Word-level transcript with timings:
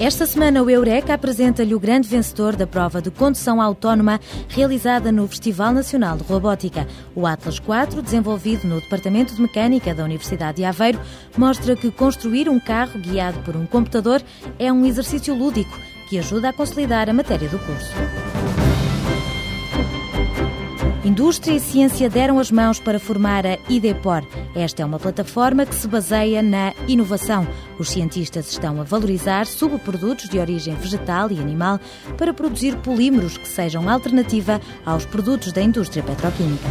Esta 0.00 0.26
semana 0.26 0.62
o 0.62 0.70
Eureka 0.70 1.12
apresenta-lhe 1.12 1.74
o 1.74 1.80
grande 1.80 2.08
vencedor 2.08 2.54
da 2.54 2.68
prova 2.68 3.02
de 3.02 3.10
condução 3.10 3.60
autónoma 3.60 4.20
realizada 4.48 5.10
no 5.10 5.26
Festival 5.26 5.72
Nacional 5.72 6.16
de 6.16 6.22
Robótica. 6.22 6.86
O 7.16 7.26
Atlas 7.26 7.58
4, 7.58 8.00
desenvolvido 8.00 8.68
no 8.68 8.80
Departamento 8.80 9.34
de 9.34 9.42
Mecânica 9.42 9.92
da 9.92 10.04
Universidade 10.04 10.58
de 10.58 10.64
Aveiro, 10.64 11.00
mostra 11.36 11.74
que 11.74 11.90
construir 11.90 12.48
um 12.48 12.60
carro 12.60 12.96
guiado 13.00 13.40
por 13.40 13.56
um 13.56 13.66
computador 13.66 14.22
é 14.56 14.72
um 14.72 14.86
exercício 14.86 15.34
lúdico 15.34 15.76
que 16.08 16.16
ajuda 16.16 16.50
a 16.50 16.52
consolidar 16.52 17.10
a 17.10 17.12
matéria 17.12 17.48
do 17.48 17.58
curso. 17.58 17.92
Indústria 21.18 21.56
e 21.56 21.58
ciência 21.58 22.08
deram 22.08 22.38
as 22.38 22.48
mãos 22.48 22.78
para 22.78 23.00
formar 23.00 23.44
a 23.44 23.58
IDEPOR. 23.68 24.22
Esta 24.54 24.82
é 24.82 24.86
uma 24.86 25.00
plataforma 25.00 25.66
que 25.66 25.74
se 25.74 25.88
baseia 25.88 26.40
na 26.40 26.72
inovação. 26.86 27.44
Os 27.76 27.88
cientistas 27.88 28.48
estão 28.52 28.80
a 28.80 28.84
valorizar 28.84 29.44
subprodutos 29.44 30.28
de 30.28 30.38
origem 30.38 30.76
vegetal 30.76 31.28
e 31.32 31.40
animal 31.40 31.80
para 32.16 32.32
produzir 32.32 32.76
polímeros 32.76 33.36
que 33.36 33.48
sejam 33.48 33.90
alternativa 33.90 34.60
aos 34.86 35.04
produtos 35.06 35.50
da 35.50 35.60
indústria 35.60 36.04
petroquímica. 36.04 36.68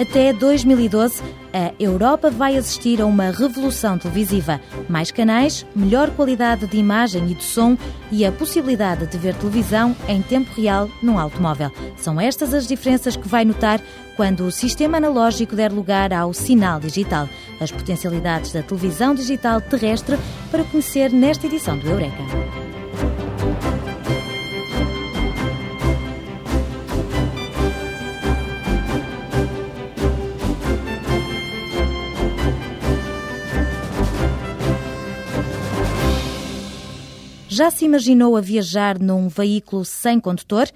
Até 0.00 0.32
2012, 0.32 1.24
a 1.56 1.72
Europa 1.80 2.30
vai 2.30 2.54
assistir 2.54 3.00
a 3.00 3.06
uma 3.06 3.30
revolução 3.30 3.96
televisiva. 3.96 4.60
Mais 4.90 5.10
canais, 5.10 5.64
melhor 5.74 6.10
qualidade 6.10 6.66
de 6.66 6.76
imagem 6.76 7.30
e 7.30 7.34
de 7.34 7.42
som 7.42 7.78
e 8.12 8.26
a 8.26 8.30
possibilidade 8.30 9.06
de 9.06 9.16
ver 9.16 9.34
televisão 9.36 9.96
em 10.06 10.20
tempo 10.20 10.52
real 10.54 10.86
num 11.02 11.18
automóvel. 11.18 11.72
São 11.96 12.20
estas 12.20 12.52
as 12.52 12.66
diferenças 12.66 13.16
que 13.16 13.26
vai 13.26 13.42
notar 13.42 13.80
quando 14.16 14.44
o 14.44 14.52
sistema 14.52 14.98
analógico 14.98 15.56
der 15.56 15.72
lugar 15.72 16.12
ao 16.12 16.34
sinal 16.34 16.78
digital. 16.78 17.26
As 17.58 17.72
potencialidades 17.72 18.52
da 18.52 18.62
televisão 18.62 19.14
digital 19.14 19.58
terrestre 19.58 20.18
para 20.50 20.64
conhecer 20.64 21.10
nesta 21.10 21.46
edição 21.46 21.78
do 21.78 21.88
Eureka. 21.88 22.22
Já 37.56 37.70
se 37.70 37.86
imaginou 37.86 38.36
a 38.36 38.40
viajar 38.42 38.98
num 38.98 39.28
veículo 39.28 39.82
sem 39.82 40.20
condutor? 40.20 40.68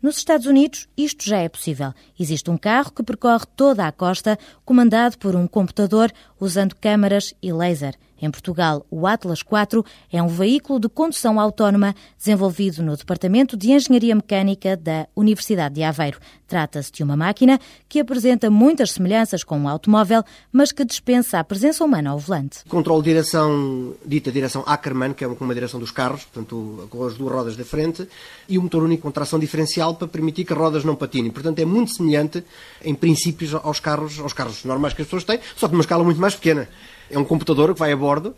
Nos 0.00 0.18
Estados 0.18 0.46
Unidos, 0.46 0.86
isto 0.96 1.24
já 1.24 1.38
é 1.38 1.48
possível. 1.48 1.92
Existe 2.16 2.48
um 2.48 2.56
carro 2.56 2.92
que 2.92 3.02
percorre 3.02 3.44
toda 3.56 3.84
a 3.84 3.90
costa, 3.90 4.38
comandado 4.64 5.18
por 5.18 5.34
um 5.34 5.48
computador 5.48 6.12
usando 6.38 6.76
câmaras 6.76 7.34
e 7.42 7.52
laser. 7.52 7.96
Em 8.20 8.30
Portugal, 8.30 8.84
o 8.90 9.06
Atlas 9.06 9.42
4 9.42 9.84
é 10.12 10.22
um 10.22 10.26
veículo 10.26 10.80
de 10.80 10.88
condução 10.88 11.38
autónoma 11.38 11.94
desenvolvido 12.16 12.82
no 12.82 12.96
Departamento 12.96 13.56
de 13.56 13.70
Engenharia 13.70 14.14
Mecânica 14.14 14.76
da 14.76 15.06
Universidade 15.14 15.76
de 15.76 15.82
Aveiro. 15.84 16.18
Trata-se 16.48 16.90
de 16.90 17.02
uma 17.02 17.16
máquina 17.16 17.60
que 17.88 18.00
apresenta 18.00 18.50
muitas 18.50 18.92
semelhanças 18.92 19.44
com 19.44 19.58
um 19.58 19.68
automóvel, 19.68 20.24
mas 20.50 20.72
que 20.72 20.84
dispensa 20.84 21.38
a 21.38 21.44
presença 21.44 21.84
humana 21.84 22.10
ao 22.10 22.18
volante. 22.18 22.64
Controle 22.68 23.02
de 23.02 23.10
direção, 23.10 23.94
dita 24.04 24.32
direção 24.32 24.64
Ackermann, 24.66 25.12
que 25.12 25.22
é 25.22 25.28
uma 25.28 25.54
direção 25.54 25.78
dos 25.78 25.90
carros, 25.90 26.24
portanto, 26.24 26.88
com 26.90 27.04
as 27.04 27.14
duas 27.14 27.32
rodas 27.32 27.56
da 27.56 27.64
frente, 27.64 28.08
e 28.48 28.58
o 28.58 28.62
motor 28.62 28.82
único 28.82 29.02
com 29.02 29.10
tração 29.10 29.38
diferencial 29.38 29.94
para 29.94 30.08
permitir 30.08 30.44
que 30.44 30.52
as 30.52 30.58
rodas 30.58 30.84
não 30.84 30.96
patinem. 30.96 31.30
Portanto, 31.30 31.58
é 31.60 31.64
muito 31.64 31.92
semelhante, 31.92 32.42
em 32.82 32.94
princípios, 32.94 33.54
aos 33.54 33.78
carros, 33.78 34.18
aos 34.18 34.32
carros 34.32 34.64
normais 34.64 34.94
que 34.94 35.02
as 35.02 35.06
pessoas 35.06 35.24
têm, 35.24 35.38
só 35.54 35.68
que 35.68 35.72
numa 35.72 35.82
escala 35.82 36.02
muito 36.02 36.20
mais 36.20 36.34
pequena. 36.34 36.68
É 37.10 37.18
um 37.18 37.24
computador 37.24 37.72
que 37.72 37.80
vai 37.80 37.92
a 37.92 37.96
bordo, 37.96 38.34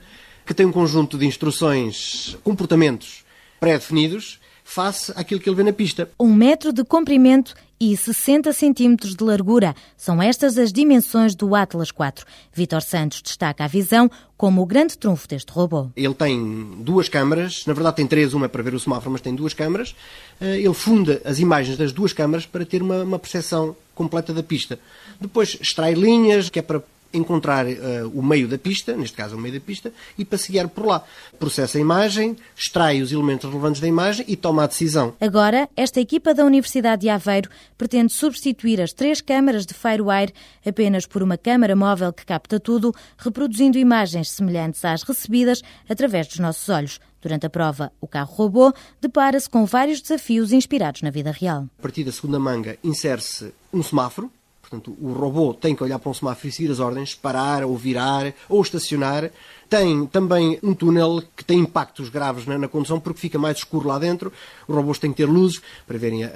que 0.46 0.54
tem 0.54 0.66
um 0.66 0.72
conjunto 0.72 1.18
de 1.18 1.26
instruções, 1.26 2.36
comportamentos 2.42 3.24
pré-definidos 3.58 4.40
face 4.64 5.12
àquilo 5.16 5.40
que 5.40 5.48
ele 5.48 5.56
vê 5.56 5.62
na 5.64 5.72
pista. 5.72 6.08
Um 6.18 6.32
metro 6.32 6.72
de 6.72 6.84
comprimento 6.84 7.54
e 7.80 7.96
60 7.96 8.52
centímetros 8.52 9.16
de 9.16 9.24
largura. 9.24 9.74
São 9.96 10.22
estas 10.22 10.58
as 10.58 10.70
dimensões 10.70 11.34
do 11.34 11.54
Atlas 11.54 11.90
4. 11.90 12.26
Vitor 12.52 12.82
Santos 12.82 13.22
destaca 13.22 13.64
a 13.64 13.66
visão 13.66 14.10
como 14.36 14.62
o 14.62 14.66
grande 14.66 14.98
trunfo 14.98 15.26
deste 15.26 15.50
robô. 15.50 15.88
Ele 15.96 16.14
tem 16.14 16.76
duas 16.78 17.08
câmaras, 17.08 17.64
na 17.66 17.72
verdade 17.72 17.96
tem 17.96 18.06
três, 18.06 18.34
uma 18.34 18.48
para 18.48 18.62
ver 18.62 18.74
o 18.74 18.80
semáforo, 18.80 19.10
mas 19.10 19.22
tem 19.22 19.34
duas 19.34 19.54
câmaras. 19.54 19.94
Eh, 20.40 20.58
ele 20.58 20.74
funda 20.74 21.20
as 21.24 21.38
imagens 21.38 21.78
das 21.78 21.90
duas 21.90 22.12
câmaras 22.12 22.44
para 22.44 22.64
ter 22.64 22.82
uma, 22.82 23.02
uma 23.02 23.18
percepção 23.18 23.74
completa 23.94 24.32
da 24.32 24.42
pista. 24.42 24.78
Depois 25.20 25.56
extrai 25.60 25.94
linhas, 25.94 26.50
que 26.50 26.58
é 26.58 26.62
para 26.62 26.82
encontrar 27.12 27.66
uh, 27.66 28.08
o 28.14 28.22
meio 28.22 28.46
da 28.48 28.58
pista, 28.58 28.96
neste 28.96 29.16
caso 29.16 29.36
o 29.36 29.40
meio 29.40 29.54
da 29.54 29.60
pista, 29.60 29.92
e 30.16 30.24
para 30.24 30.38
se 30.38 30.52
guiar 30.52 30.68
por 30.68 30.86
lá. 30.86 31.04
Processa 31.38 31.78
a 31.78 31.80
imagem, 31.80 32.36
extrai 32.56 33.02
os 33.02 33.12
elementos 33.12 33.48
relevantes 33.48 33.80
da 33.80 33.88
imagem 33.88 34.24
e 34.28 34.36
toma 34.36 34.64
a 34.64 34.66
decisão. 34.66 35.14
Agora, 35.20 35.68
esta 35.76 36.00
equipa 36.00 36.32
da 36.34 36.44
Universidade 36.44 37.02
de 37.02 37.08
Aveiro 37.08 37.50
pretende 37.76 38.12
substituir 38.12 38.80
as 38.80 38.92
três 38.92 39.20
câmaras 39.20 39.66
de 39.66 39.74
FireWire 39.74 40.32
apenas 40.64 41.06
por 41.06 41.22
uma 41.22 41.36
câmara 41.36 41.74
móvel 41.74 42.12
que 42.12 42.24
capta 42.24 42.60
tudo, 42.60 42.94
reproduzindo 43.18 43.78
imagens 43.78 44.30
semelhantes 44.30 44.84
às 44.84 45.02
recebidas 45.02 45.62
através 45.88 46.26
dos 46.26 46.38
nossos 46.38 46.68
olhos. 46.68 47.00
Durante 47.20 47.44
a 47.46 47.50
prova, 47.50 47.92
o 48.00 48.06
carro 48.06 48.34
robô 48.34 48.72
depara-se 49.00 49.48
com 49.48 49.66
vários 49.66 50.00
desafios 50.00 50.52
inspirados 50.52 51.02
na 51.02 51.10
vida 51.10 51.30
real. 51.30 51.68
A 51.78 51.82
partir 51.82 52.02
da 52.02 52.12
segunda 52.12 52.38
manga 52.38 52.78
insere-se 52.82 53.52
um 53.72 53.82
semáforo, 53.82 54.32
Portanto, 54.70 54.96
o 55.00 55.12
robô 55.12 55.52
tem 55.52 55.74
que 55.74 55.82
olhar 55.82 55.98
para 55.98 56.08
um 56.08 56.14
semáforo 56.14 56.46
e 56.46 56.52
seguir 56.52 56.70
as 56.70 56.78
ordens, 56.78 57.12
parar 57.12 57.64
ou 57.64 57.76
virar 57.76 58.32
ou 58.48 58.62
estacionar. 58.62 59.28
Tem 59.68 60.06
também 60.06 60.60
um 60.62 60.72
túnel 60.74 61.24
que 61.36 61.44
tem 61.44 61.58
impactos 61.58 62.08
graves 62.08 62.46
na, 62.46 62.56
na 62.56 62.68
condução 62.68 63.00
porque 63.00 63.18
fica 63.18 63.36
mais 63.36 63.58
escuro 63.58 63.88
lá 63.88 63.98
dentro. 63.98 64.32
Os 64.68 64.76
robôs 64.76 64.96
têm 65.00 65.10
que 65.10 65.16
ter 65.16 65.26
luzes 65.26 65.60
para 65.88 65.98
verem 65.98 66.22
a, 66.22 66.28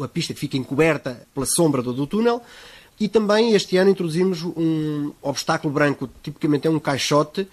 a, 0.00 0.04
a 0.04 0.08
pista 0.08 0.34
que 0.34 0.40
fica 0.40 0.56
encoberta 0.56 1.28
pela 1.32 1.46
sombra 1.46 1.80
do, 1.80 1.92
do 1.92 2.08
túnel. 2.08 2.42
E 2.98 3.06
também 3.06 3.52
este 3.52 3.76
ano 3.76 3.90
introduzimos 3.90 4.42
um 4.42 5.12
obstáculo 5.22 5.72
branco, 5.72 6.10
tipicamente 6.24 6.66
é 6.66 6.70
um 6.70 6.80
caixote, 6.80 7.46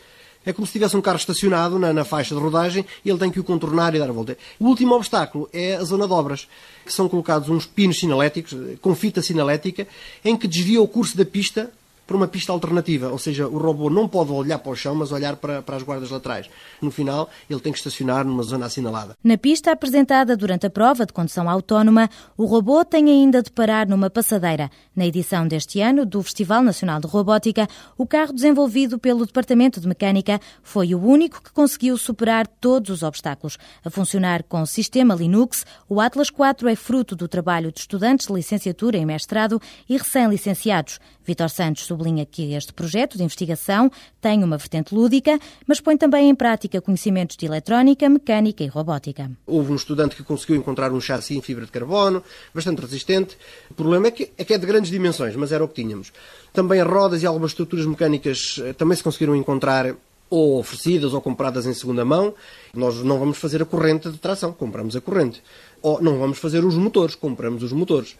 é 0.46 0.54
como 0.54 0.66
se 0.66 0.74
tivesse 0.74 0.96
um 0.98 1.02
carro 1.02 1.18
estacionado 1.18 1.80
na, 1.80 1.94
na, 1.94 2.04
faixa 2.04 2.36
de 2.36 2.42
rodagem 2.42 2.86
e 3.04 3.10
ele 3.10 3.20
tem 3.20 3.32
que 3.32 3.40
o 3.40 3.44
contornar 3.44 3.96
e 3.96 4.00
dar 4.00 4.10
a 4.10 4.14
volta. 4.14 4.38
O 4.60 4.68
último 4.68 4.96
obstáculo 4.96 5.50
é 5.54 5.76
a 5.76 5.84
zona 5.84 6.08
de 6.08 6.14
obras, 6.14 6.48
que 6.86 6.92
são 6.94 7.08
colocados 7.08 7.50
uns 7.50 7.66
pinos 7.66 8.00
sinaléticos, 8.00 8.56
com 8.82 8.96
fita 8.96 9.22
sinalética, 9.22 9.88
em 10.24 10.36
que 10.36 10.48
desvia 10.48 10.82
o 10.82 10.88
curso 10.88 11.16
da 11.18 11.26
pista 11.26 11.72
para 12.06 12.18
uma 12.18 12.28
pista 12.28 12.52
alternativa, 12.52 13.10
ou 13.10 13.18
seja, 13.18 13.48
o 13.48 13.58
robô 13.58 13.90
não 13.90 14.08
pode 14.08 14.32
olhar 14.32 14.60
para 14.60 14.72
o 14.72 14.76
chão, 14.76 14.94
mas 14.94 15.12
olhar 15.12 15.36
para, 15.38 15.62
para 15.62 15.78
as 15.78 15.84
guardas 15.84 16.10
laterais. 16.10 16.50
No 16.82 16.92
final, 16.92 17.30
ele 17.50 17.60
tem 17.60 17.72
que 17.72 17.78
estacionar 17.78 18.26
numa 18.26 18.44
zona 18.44 18.66
assinalada. 18.66 19.16
Na 19.24 19.38
pista 19.38 19.72
apresentada 19.72 20.36
durante 20.36 20.66
a 20.66 20.70
prova 20.70 21.06
de 21.06 21.14
condução 21.14 21.50
autónoma, 21.50 22.10
o 22.38 22.46
robô 22.46 22.84
tem 22.84 23.10
ainda 23.10 23.42
de 23.42 23.50
parar 23.52 23.88
numa 23.88 24.10
passadeira. 24.10 24.70
Na 24.96 25.06
edição 25.06 25.48
deste 25.48 25.80
ano 25.80 26.06
do 26.06 26.22
Festival 26.22 26.62
Nacional 26.62 27.00
de 27.00 27.08
Robótica, 27.08 27.68
o 27.98 28.06
carro 28.06 28.34
desenvolvido 28.34 29.00
pelo 29.00 29.26
Departamento 29.26 29.80
de 29.80 29.88
Mecânica 29.88 30.40
foi 30.62 30.94
o 30.94 31.02
único 31.02 31.42
que 31.42 31.52
conseguiu 31.52 31.98
superar 31.98 32.48
todos 32.48 32.90
os 32.90 33.04
obstáculos. 33.04 33.58
A 33.84 33.90
funcionar 33.90 34.44
com 34.44 34.62
o 34.62 34.68
sistema 34.68 35.16
Linux, 35.16 35.66
o 35.88 36.02
Atlas 36.02 36.30
4 36.30 36.68
é 36.68 36.76
fruto 36.76 37.16
do 37.16 37.28
trabalho 37.28 37.72
de 37.72 37.80
estudantes 37.80 38.28
de 38.28 38.34
licenciatura 38.34 38.98
e 38.98 39.06
mestrado 39.06 39.62
e 39.88 39.98
recém-licenciados. 39.98 41.00
Vitor 41.26 41.50
Santos 41.50 41.93
sublinha 41.94 42.26
que 42.26 42.54
este 42.54 42.74
projeto 42.74 43.18
de 43.18 43.24
investigação 43.24 43.92
tem 44.20 44.44
uma 44.44 44.58
vertente 44.58 44.96
lúdica, 44.96 45.40
mas 45.68 45.80
põe 45.80 45.96
também 45.96 46.30
em 46.30 46.36
prática 46.36 46.82
conhecimentos 46.82 47.38
de 47.38 47.46
eletrónica, 47.46 48.10
mecânica 48.10 48.64
e 48.64 48.68
robótica. 48.68 49.30
Houve 49.46 49.72
um 49.72 49.76
estudante 49.76 50.16
que 50.16 50.24
conseguiu 50.24 50.56
encontrar 50.56 50.92
um 50.92 51.00
chassi 51.00 51.38
em 51.38 51.42
fibra 51.42 51.66
de 51.66 51.72
carbono, 51.72 52.24
bastante 52.54 52.82
resistente. 52.82 53.38
O 53.70 53.76
problema 53.76 54.08
é 54.08 54.12
que, 54.12 54.32
é 54.38 54.54
é 54.54 54.58
de 54.58 54.66
grandes 54.66 54.92
dimensões, 54.92 55.36
mas 55.36 55.52
era 55.52 55.64
o 55.64 55.68
que 55.68 55.82
tínhamos. 55.82 56.12
Também 56.52 56.82
as 56.82 56.88
rodas 56.88 57.24
e 57.24 57.26
algumas 57.26 57.52
estruturas 57.52 57.86
mecânicas 57.86 58.60
eh, 58.64 58.74
também 58.74 58.96
se 58.96 59.04
conseguiram 59.04 59.36
encontrar 59.36 59.96
ou 60.30 60.60
oferecidas 60.60 61.14
ou 61.14 61.22
compradas 61.22 61.66
em 61.66 61.74
segunda 61.74 62.04
mão. 62.04 62.34
Nós 62.74 63.04
não 63.04 63.20
vamos 63.20 63.38
fazer 63.38 63.62
a 63.62 63.66
corrente 63.66 64.10
de 64.10 64.18
tração, 64.18 64.52
compramos 64.52 64.96
a 64.96 65.02
corrente. 65.02 65.42
Ou 65.82 66.02
não 66.02 66.18
vamos 66.18 66.38
fazer 66.38 66.64
os 66.64 66.76
motores, 66.76 67.16
compramos 67.16 67.64
os 67.64 67.72
motores. 67.72 68.16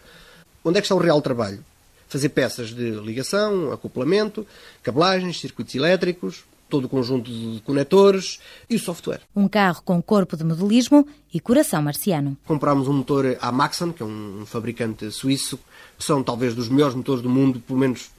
Onde 0.64 0.78
é 0.78 0.80
que 0.80 0.86
está 0.86 0.94
o 0.94 0.98
real 0.98 1.20
trabalho? 1.20 1.64
Fazer 2.14 2.28
peças 2.28 2.68
de 2.68 2.92
ligação, 2.92 3.72
acoplamento, 3.72 4.46
cabelagens, 4.84 5.40
circuitos 5.40 5.74
elétricos, 5.74 6.44
todo 6.70 6.84
o 6.84 6.88
conjunto 6.88 7.28
de 7.28 7.60
conectores 7.62 8.38
e 8.70 8.76
o 8.76 8.78
software. 8.78 9.22
Um 9.34 9.48
carro 9.48 9.82
com 9.84 10.00
corpo 10.00 10.36
de 10.36 10.44
modelismo 10.44 11.04
e 11.32 11.40
coração 11.40 11.82
marciano. 11.82 12.36
Comprámos 12.46 12.86
um 12.86 12.92
motor 12.92 13.36
a 13.40 13.50
Maxon, 13.50 13.92
que 13.92 14.00
é 14.00 14.06
um 14.06 14.46
fabricante 14.46 15.10
suíço, 15.10 15.58
são 15.98 16.22
talvez 16.22 16.54
dos 16.54 16.68
melhores 16.68 16.94
motores 16.94 17.20
do 17.20 17.28
mundo, 17.28 17.58
pelo 17.58 17.80
menos 17.80 18.10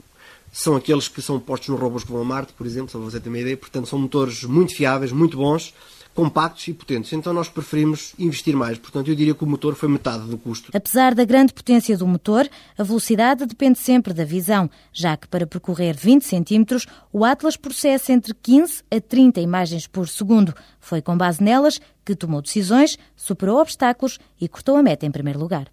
são 0.51 0.75
aqueles 0.75 1.07
que 1.07 1.21
são 1.21 1.39
postos 1.39 1.69
nos 1.69 1.79
robôs 1.79 2.03
que 2.03 2.11
vão 2.11 2.21
a 2.21 2.25
Marte, 2.25 2.51
por 2.51 2.67
exemplo, 2.67 2.91
só 2.91 2.97
para 2.97 3.09
você 3.09 3.19
ter 3.21 3.29
uma 3.29 3.39
ideia. 3.39 3.55
Portanto, 3.55 3.87
são 3.87 3.97
motores 3.97 4.43
muito 4.43 4.75
fiáveis, 4.75 5.13
muito 5.13 5.37
bons, 5.37 5.73
compactos 6.15 6.67
e 6.69 6.73
potentes. 6.73 7.11
Então 7.13 7.33
nós 7.33 7.49
preferimos 7.49 8.15
investir 8.17 8.55
mais. 8.55 8.79
Portanto, 8.79 9.09
eu 9.09 9.15
diria 9.15 9.35
que 9.35 9.43
o 9.43 9.47
motor 9.47 9.75
foi 9.75 9.89
metade 9.89 10.25
do 10.25 10.37
custo. 10.37 10.71
Apesar 10.73 11.13
da 11.13 11.25
grande 11.25 11.53
potência 11.53 11.95
do 11.97 12.07
motor, 12.07 12.49
a 12.77 12.83
velocidade 12.83 13.45
depende 13.45 13.77
sempre 13.77 14.13
da 14.13 14.23
visão, 14.23 14.69
já 14.93 15.17
que 15.17 15.27
para 15.27 15.45
percorrer 15.45 15.95
20 15.95 16.23
centímetros, 16.23 16.87
o 17.11 17.25
Atlas 17.25 17.57
processa 17.57 18.13
entre 18.13 18.33
15 18.33 18.81
a 18.89 19.01
30 19.01 19.41
imagens 19.41 19.85
por 19.85 20.07
segundo. 20.07 20.53
Foi 20.79 21.01
com 21.01 21.17
base 21.17 21.43
nelas 21.43 21.79
que 22.05 22.15
tomou 22.15 22.41
decisões, 22.41 22.97
superou 23.15 23.59
obstáculos 23.59 24.17
e 24.39 24.47
cortou 24.47 24.77
a 24.77 24.83
meta 24.83 25.05
em 25.05 25.11
primeiro 25.11 25.39
lugar. 25.39 25.67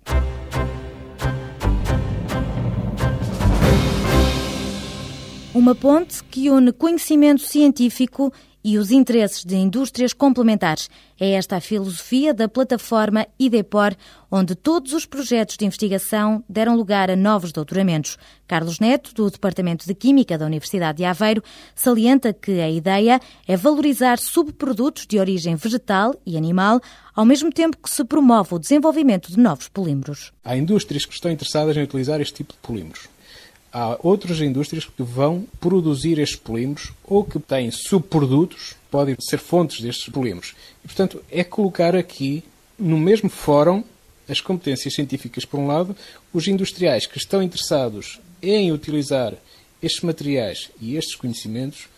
Uma 5.55 5.75
ponte 5.75 6.25
que 6.25 6.51
une 6.51 6.73
conhecimento 6.73 7.43
científico 7.43 8.33
e 8.65 8.79
os 8.79 8.91
interesses 8.91 9.45
de 9.45 9.57
indústrias 9.57 10.13
complementares. 10.13 10.89
É 11.19 11.33
esta 11.33 11.57
a 11.57 11.61
filosofia 11.61 12.33
da 12.33 12.49
plataforma 12.49 13.27
IDEPOR, 13.39 13.95
onde 14.31 14.55
todos 14.55 14.93
os 14.93 15.07
projetos 15.07 15.57
de 15.57 15.65
investigação 15.65 16.43
deram 16.49 16.77
lugar 16.77 17.11
a 17.11 17.17
novos 17.17 17.53
doutoramentos. 17.53 18.17
Carlos 18.47 18.81
Neto, 18.81 19.15
do 19.15 19.31
Departamento 19.31 19.87
de 19.87 19.95
Química 19.95 20.37
da 20.37 20.47
Universidade 20.47 20.99
de 20.99 21.05
Aveiro, 21.05 21.43
salienta 21.75 22.33
que 22.33 22.61
a 22.61 22.71
ideia 22.71 23.21
é 23.47 23.57
valorizar 23.57 24.19
subprodutos 24.19 25.07
de 25.07 25.19
origem 25.19 25.55
vegetal 25.55 26.15
e 26.25 26.37
animal, 26.37 26.81
ao 27.15 27.25
mesmo 27.25 27.53
tempo 27.53 27.77
que 27.77 27.91
se 27.91 28.05
promove 28.05 28.55
o 28.55 28.59
desenvolvimento 28.59 29.31
de 29.31 29.39
novos 29.39 29.69
polímeros. 29.69 30.33
Há 30.45 30.57
indústrias 30.57 31.05
que 31.05 31.15
estão 31.15 31.31
interessadas 31.31 31.77
em 31.77 31.83
utilizar 31.83 32.21
este 32.21 32.35
tipo 32.35 32.53
de 32.53 32.59
polímeros 32.61 33.12
há 33.73 33.99
outras 34.03 34.41
indústrias 34.41 34.85
que 34.85 35.03
vão 35.03 35.47
produzir 35.61 36.19
estes 36.19 36.39
polímeros 36.39 36.93
ou 37.05 37.25
que 37.25 37.39
têm 37.39 37.71
subprodutos, 37.71 38.75
podem 38.91 39.17
ser 39.19 39.39
fontes 39.39 39.81
destes 39.81 40.13
polímeros. 40.13 40.55
E, 40.85 40.89
portanto, 40.89 41.23
é 41.31 41.43
colocar 41.43 41.97
aqui 41.97 42.45
no 42.79 42.99
mesmo 42.99 43.31
fórum 43.31 43.83
as 44.29 44.41
competências 44.41 44.95
científicas, 44.95 45.45
por 45.45 45.59
um 45.59 45.67
lado, 45.67 45.97
os 46.33 46.47
industriais 46.47 47.07
que 47.07 47.19
estão 47.19 47.43
interessados 47.43 48.21
em 48.43 48.73
utilizar 48.73 49.35
estes 49.83 50.03
materiais 50.03 50.71
e 50.81 50.97
estes 50.97 51.17
conhecimentos 51.17 51.89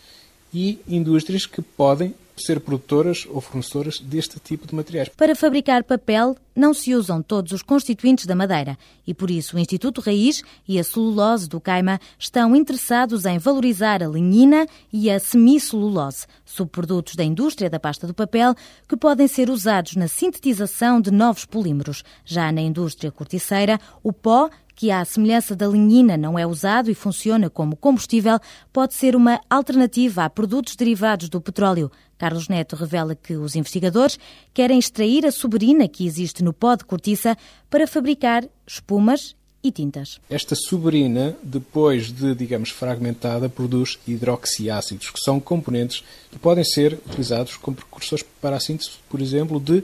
e 0.53 0.79
indústrias 0.87 1.45
que 1.45 1.61
podem 1.61 2.13
ser 2.35 2.59
produtoras 2.59 3.25
ou 3.29 3.39
fornecedoras 3.39 3.99
deste 3.99 4.39
tipo 4.39 4.67
de 4.67 4.75
materiais. 4.75 5.09
Para 5.09 5.35
fabricar 5.35 5.83
papel, 5.83 6.35
não 6.55 6.73
se 6.73 6.93
usam 6.95 7.21
todos 7.21 7.51
os 7.51 7.61
constituintes 7.61 8.25
da 8.25 8.35
madeira 8.35 8.77
e, 9.05 9.13
por 9.13 9.29
isso, 9.29 9.55
o 9.55 9.59
Instituto 9.59 10.01
Raiz 10.01 10.43
e 10.67 10.79
a 10.79 10.83
celulose 10.83 11.49
do 11.49 11.59
Caima 11.59 11.99
estão 12.17 12.55
interessados 12.55 13.25
em 13.25 13.37
valorizar 13.37 14.01
a 14.01 14.07
lignina 14.07 14.65
e 14.91 15.09
a 15.09 15.19
semicelulose, 15.19 16.25
subprodutos 16.45 17.15
da 17.15 17.23
indústria 17.23 17.69
da 17.69 17.79
pasta 17.79 18.07
do 18.07 18.13
papel 18.13 18.55
que 18.87 18.95
podem 18.95 19.27
ser 19.27 19.49
usados 19.49 19.95
na 19.95 20.07
sintetização 20.07 21.01
de 21.01 21.11
novos 21.11 21.45
polímeros. 21.45 22.03
Já 22.23 22.51
na 22.51 22.61
indústria 22.61 23.11
corticeira, 23.11 23.79
o 24.03 24.13
pó 24.13 24.49
que, 24.75 24.91
à 24.91 25.03
semelhança 25.05 25.55
da 25.55 25.67
lignina, 25.67 26.17
não 26.17 26.37
é 26.37 26.45
usado 26.45 26.91
e 26.91 26.95
funciona 26.95 27.49
como 27.49 27.75
combustível, 27.75 28.39
pode 28.73 28.93
ser 28.93 29.15
uma 29.15 29.39
alternativa 29.49 30.25
a 30.25 30.29
produtos 30.29 30.75
derivados 30.75 31.29
do 31.29 31.39
petróleo. 31.39 31.91
Carlos 32.17 32.47
Neto 32.47 32.75
revela 32.75 33.15
que 33.15 33.35
os 33.35 33.55
investigadores 33.55 34.19
querem 34.53 34.79
extrair 34.79 35.25
a 35.25 35.31
suberina 35.31 35.87
que 35.87 36.05
existe 36.05 36.43
no 36.43 36.53
pó 36.53 36.75
de 36.75 36.85
cortiça 36.85 37.37
para 37.69 37.87
fabricar 37.87 38.47
espumas 38.67 39.35
e 39.63 39.71
tintas. 39.71 40.19
Esta 40.29 40.55
suberina, 40.55 41.35
depois 41.41 42.11
de, 42.11 42.35
digamos, 42.35 42.69
fragmentada, 42.69 43.49
produz 43.49 43.97
hidroxiácidos, 44.07 45.09
que 45.09 45.19
são 45.19 45.39
componentes 45.39 46.03
que 46.31 46.37
podem 46.37 46.63
ser 46.63 46.99
utilizados 47.05 47.57
como 47.57 47.75
precursores 47.75 48.23
para 48.39 48.57
a 48.57 48.59
síntese, 48.59 48.91
por 49.09 49.19
exemplo, 49.19 49.59
de 49.59 49.83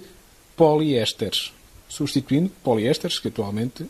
poliésteres, 0.56 1.52
substituindo 1.90 2.52
poliésteres 2.64 3.18
que 3.18 3.30
atualmente 3.30 3.86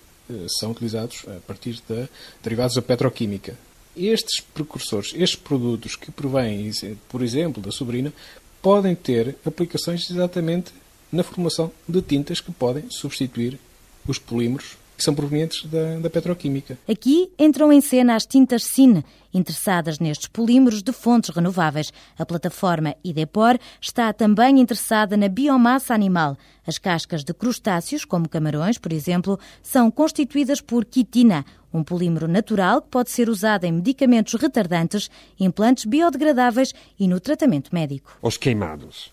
são 0.60 0.72
utilizados 0.72 1.24
a 1.28 1.40
partir 1.42 1.82
de 1.88 2.10
derivados 2.44 2.76
da 2.76 2.82
petroquímica. 2.82 3.58
Estes 3.96 4.40
precursores, 4.40 5.14
estes 5.16 5.36
produtos 5.36 5.96
que 5.96 6.12
provêm, 6.12 6.72
por 7.10 7.22
exemplo, 7.22 7.62
da 7.62 7.72
sobrina, 7.72 8.14
podem 8.62 8.96
ter 8.96 9.36
aplicações 9.46 10.10
exatamente 10.10 10.72
na 11.12 11.24
formação 11.24 11.72
de 11.88 12.02
tintas 12.02 12.40
que 12.40 12.52
podem 12.52 12.86
substituir 12.90 13.60
os 14.08 14.18
polímeros 14.18 14.78
que 15.02 15.06
são 15.06 15.16
provenientes 15.16 15.66
da, 15.66 15.98
da, 16.00 16.10
petroquímica. 16.12 16.78
Aqui 16.88 17.32
entram 17.38 17.74
em 17.74 17.82
cena 17.82 18.16
as 18.16 18.24
tintas 18.24 18.64
Cine, 18.64 19.04
interessadas 19.34 19.98
nestes 19.98 20.28
polímeros 20.28 20.84
de 20.84 20.94
fontes 20.94 21.32
renováveis. 21.32 21.92
A 22.20 22.24
plataforma 22.24 22.96
IDEPOR 23.04 23.58
está 23.82 24.14
também 24.14 24.60
interessada 24.60 25.18
na 25.18 25.28
biomassa 25.28 25.96
animal. 25.96 26.38
As 26.68 26.78
cascas 26.78 27.24
de 27.24 27.34
crustáceos, 27.34 28.06
como 28.06 28.30
camarões, 28.30 28.78
por 28.78 28.94
exemplo, 28.94 29.40
são 29.64 29.90
constituídas 29.90 30.62
por 30.62 30.86
quitina, 30.86 31.44
um 31.74 31.84
polímero 31.84 32.28
natural 32.28 32.80
que 32.82 32.90
pode 32.90 33.10
ser 33.10 33.28
usado 33.28 33.64
em 33.64 33.72
medicamentos 33.72 34.36
retardantes, 34.36 35.10
implantes 35.40 35.86
biodegradáveis 35.86 36.76
e 37.00 37.08
no 37.08 37.20
tratamento 37.20 37.74
médico. 37.74 38.16
Os 38.22 38.38
queimados 38.38 39.12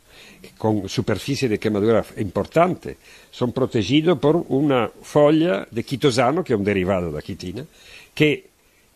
con 0.57 0.89
superficie 0.89 1.49
de 1.49 1.59
quemadura 1.59 2.05
importante, 2.19 2.97
son 3.31 3.53
protegidos 3.53 4.19
por 4.19 4.45
una 4.49 4.91
foglia 5.03 5.67
de 5.71 5.83
quitosano, 5.83 6.43
que 6.43 6.53
é 6.53 6.57
un 6.57 6.65
derivado 6.65 7.11
da 7.11 7.23
quitina, 7.23 7.67
que 8.15 8.49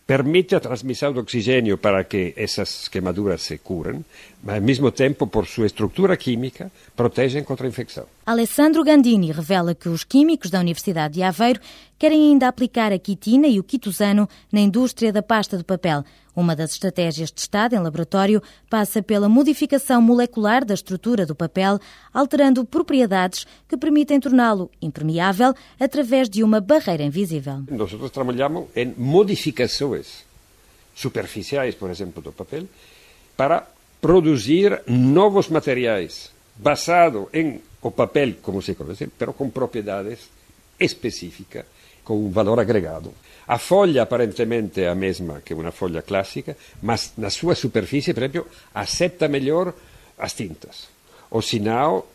permite 0.07 0.55
a 0.55 0.61
transmissão 0.61 1.13
de 1.13 1.21
oxigênio 1.21 1.79
para 1.79 2.05
que 2.05 2.35
essas 2.37 2.89
queimaduras 2.89 3.43
se 3.43 3.59
curen, 3.59 4.05
mas 4.43 4.57
ao 4.57 4.63
mesmo 4.63 4.91
tempo, 4.91 5.27
por 5.27 5.47
sua 5.47 5.67
estrutura 5.67 6.17
química, 6.17 6.71
protegem 6.95 7.45
contra 7.45 7.67
a 7.67 7.71
infecção. 7.71 8.07
Alessandro 8.25 8.85
Gandini 8.85 9.33
revela 9.33 9.75
que 9.75 9.89
os 9.89 10.05
químicos 10.05 10.49
da 10.49 10.61
Universidade 10.61 11.15
de 11.15 11.25
Aveiro 11.25 11.61
querem 11.99 12.31
ainda 12.31 12.47
aplicar 12.47 12.93
a 12.93 12.99
quitina 12.99 13.49
e 13.49 13.59
o 13.59 13.65
quitosano 13.65 14.29
na 14.53 14.61
indústria 14.61 15.13
da 15.13 15.21
pasta 15.21 15.59
de 15.59 15.65
papel. 15.65 16.05
Uma 16.35 16.55
das 16.55 16.71
estratégias 16.71 17.33
testada 17.33 17.75
em 17.75 17.81
laboratório 17.81 18.41
passa 18.71 19.03
pela 19.03 19.29
modificação 19.29 20.01
molecular 20.01 20.65
da 20.65 20.73
estrutura 20.73 21.27
do 21.27 21.35
papel, 21.35 21.81
alterando 22.15 22.65
propriedades 22.65 23.45
que 23.69 23.77
permitem 23.77 24.21
torná-lo 24.21 24.71
impermeável 24.81 25.53
através 25.81 26.31
de 26.31 26.45
uma 26.45 26.61
barreira 26.61 27.03
invisível. 27.03 27.65
Nós 27.69 27.91
trabalhamos 28.13 28.69
em 28.77 28.95
modificações 28.97 30.25
superficiais, 30.95 31.75
por 31.75 31.91
exemplo, 31.91 32.23
do 32.23 32.31
papel, 32.31 32.69
para 33.37 33.67
produzir 34.01 34.81
novos 34.87 35.49
materiais 35.49 36.31
basados 36.57 37.29
em 37.33 37.61
o 37.83 37.91
papel, 37.91 38.37
como 38.41 38.63
se 38.63 38.75
conhece, 38.75 39.11
mas 39.19 39.35
com 39.37 39.51
propriedades 39.51 40.31
específicas, 40.79 41.65
com 42.05 42.15
um 42.15 42.31
valor 42.31 42.61
agregado. 42.61 43.13
A 43.47 43.59
foglia 43.59 44.03
aparentemente 44.03 44.83
è 44.83 44.87
a 44.87 44.95
mesma 44.95 45.41
che 45.43 45.53
una 45.53 45.73
foglia 45.73 46.03
classica, 46.03 46.55
ma 46.81 46.97
na 47.17 47.29
sua 47.29 47.55
superfície, 47.55 48.15
per 48.15 48.23
esempio, 48.23 48.47
acetta 48.73 49.27
melhor 49.27 49.75
as 50.17 50.33
tintas. 50.35 50.89
O 51.31 51.41
sinal 51.41 52.07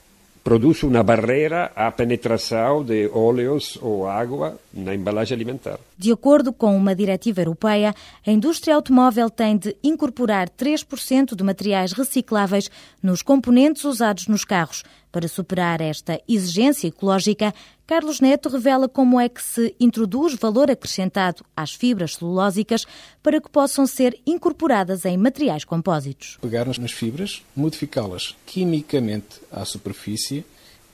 produz 0.41 0.83
uma 0.83 1.03
barreira 1.03 1.71
à 1.75 1.91
penetração 1.91 2.83
de 2.83 3.09
óleos 3.11 3.77
ou 3.81 4.07
água 4.07 4.57
na 4.71 4.95
embalagem 4.95 5.35
alimentar. 5.35 5.79
De 5.97 6.11
acordo 6.11 6.53
com 6.53 6.77
uma 6.77 6.93
diretiva 6.93 7.41
europeia, 7.41 7.95
a 8.25 8.31
indústria 8.31 8.75
automóvel 8.75 9.31
tem 9.31 9.57
de 9.57 9.75
incorporar 9.83 10.47
3% 10.47 11.35
de 11.35 11.43
materiais 11.43 11.91
recicláveis 11.91 12.69
nos 13.01 13.23
componentes 13.23 13.83
usados 13.83 14.27
nos 14.27 14.45
carros. 14.45 14.83
Para 15.11 15.27
superar 15.27 15.81
esta 15.81 16.21
exigência 16.27 16.87
ecológica, 16.87 17.51
Carlos 17.87 18.21
Neto 18.21 18.47
revela 18.47 18.87
como 18.87 19.19
é 19.19 19.27
que 19.27 19.41
se 19.41 19.73
introduz 19.79 20.35
valor 20.35 20.69
acrescentado 20.69 21.43
às 21.55 21.73
fibras 21.73 22.15
celulósicas 22.15 22.85
para 23.23 23.41
que 23.41 23.49
possam 23.49 23.87
ser 23.87 24.19
incorporadas 24.23 25.03
em 25.03 25.17
materiais 25.17 25.65
compósitos. 25.65 26.37
Pegar 26.39 26.67
nas 26.77 26.91
fibras, 26.91 27.41
modificá-las 27.55 28.35
quimicamente 28.45 29.39
à 29.51 29.65
superfície 29.65 30.45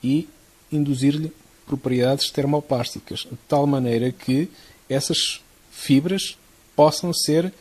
e 0.01 0.29
induzir-lhe 0.72 1.33
propriedades 1.65 2.29
termoplásticas, 2.29 3.27
de 3.29 3.38
tal 3.48 3.65
maneira 3.67 4.12
que 4.12 4.50
essas 4.94 5.42
fibras 5.72 6.38
possam 6.76 7.14
ser 7.14 7.54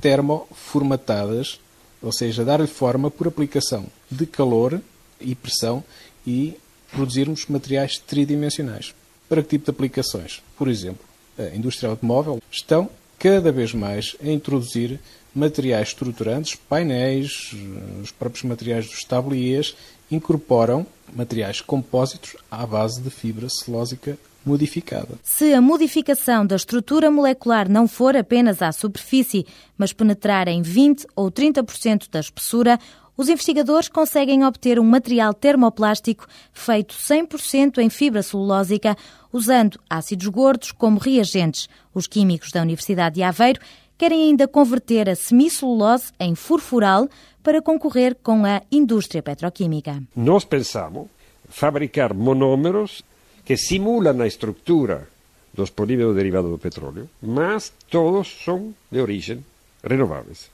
termoformatadas, 0.00 1.60
ou 2.02 2.12
seja, 2.12 2.44
dar-lhe 2.44 2.66
forma 2.66 3.10
por 3.10 3.28
aplicação 3.28 3.86
de 4.10 4.26
calor 4.26 4.80
e 5.20 5.34
pressão 5.34 5.84
e 6.26 6.54
produzirmos 6.90 7.46
materiais 7.46 7.98
tridimensionais. 7.98 8.94
Para 9.28 9.42
que 9.42 9.50
tipo 9.50 9.66
de 9.66 9.70
aplicações? 9.70 10.42
Por 10.56 10.68
exemplo, 10.68 11.04
a 11.38 11.54
indústria 11.54 11.90
automóvel 11.90 12.42
estão 12.50 12.88
cada 13.18 13.52
vez 13.52 13.74
mais 13.74 14.16
a 14.22 14.28
introduzir 14.28 14.98
materiais 15.34 15.88
estruturantes, 15.88 16.56
painéis, 16.68 17.54
os 18.02 18.10
próprios 18.10 18.42
materiais 18.44 18.88
dos 18.88 19.04
tabliers 19.04 19.76
incorporam 20.10 20.86
materiais 21.14 21.60
compósitos 21.60 22.36
à 22.50 22.66
base 22.66 23.00
de 23.00 23.10
fibra 23.10 23.48
celulósica 23.48 24.18
modificada. 24.44 25.08
Se 25.22 25.52
a 25.52 25.60
modificação 25.60 26.46
da 26.46 26.56
estrutura 26.56 27.10
molecular 27.10 27.68
não 27.68 27.86
for 27.86 28.16
apenas 28.16 28.62
à 28.62 28.72
superfície, 28.72 29.46
mas 29.76 29.92
penetrar 29.92 30.48
em 30.48 30.62
20 30.62 31.06
ou 31.14 31.30
30% 31.30 32.08
da 32.10 32.20
espessura, 32.20 32.78
os 33.16 33.28
investigadores 33.28 33.88
conseguem 33.88 34.44
obter 34.44 34.78
um 34.78 34.84
material 34.84 35.34
termoplástico 35.34 36.26
feito 36.52 36.94
100% 36.94 37.78
em 37.78 37.90
fibra 37.90 38.22
celulósica, 38.22 38.96
usando 39.30 39.78
ácidos 39.90 40.26
gordos 40.28 40.72
como 40.72 40.98
reagentes. 40.98 41.68
Os 41.92 42.06
químicos 42.06 42.50
da 42.50 42.62
Universidade 42.62 43.16
de 43.16 43.22
Aveiro 43.22 43.60
querem 43.98 44.22
ainda 44.22 44.48
converter 44.48 45.10
a 45.10 45.14
semicelulose 45.14 46.12
em 46.18 46.34
furfural 46.34 47.10
para 47.42 47.60
concorrer 47.60 48.16
com 48.22 48.46
a 48.46 48.62
indústria 48.72 49.22
petroquímica. 49.22 50.02
Nós 50.16 50.46
pensamos 50.46 51.08
fabricar 51.46 52.14
monómeros 52.14 53.02
que 53.50 53.56
simulam 53.56 54.22
a 54.22 54.28
estrutura 54.28 55.08
dos 55.52 55.70
polímeros 55.70 56.14
derivados 56.14 56.52
do 56.52 56.58
petróleo, 56.62 57.10
mas 57.20 57.72
todos 57.90 58.44
são 58.44 58.72
de 58.88 59.00
origem 59.00 59.44
renováveis. 59.82 60.48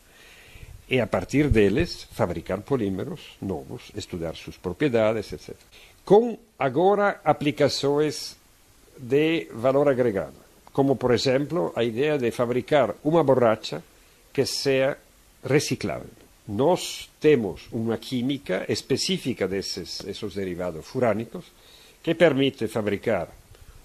E 0.89 0.99
a 0.99 1.07
partir 1.07 1.51
deles 1.51 2.09
fabricar 2.17 2.63
polímeros 2.63 3.37
novos, 3.43 3.93
estudar 3.95 4.35
suas 4.35 4.57
propriedades, 4.57 5.31
etc. 5.31 5.55
Com 6.07 6.39
agora 6.59 7.21
aplicações 7.23 8.35
de 8.97 9.47
valor 9.53 9.91
agregado, 9.91 10.41
como 10.73 10.97
por 10.97 11.13
exemplo 11.13 11.75
a 11.77 11.85
ideia 11.85 12.17
de 12.17 12.31
fabricar 12.31 12.95
uma 13.05 13.23
borracha 13.23 13.85
que 14.33 14.47
seja 14.47 14.97
reciclável. 15.45 16.17
Nós 16.49 17.11
temos 17.21 17.69
uma 17.71 17.99
química 17.99 18.65
específica 18.73 19.47
desses 19.47 20.01
esses 20.07 20.35
derivados 20.35 20.87
furânicos 20.87 21.45
que 22.07 22.15
permite 22.15 22.69
fabricar 22.69 23.27